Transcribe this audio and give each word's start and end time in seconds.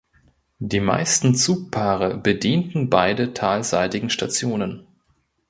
Die 0.57 0.79
meisten 0.79 1.35
Zugpaare 1.35 2.17
bedienten 2.17 2.89
beide 2.89 3.35
talseitigen 3.35 4.09
Stationen. 4.09 4.87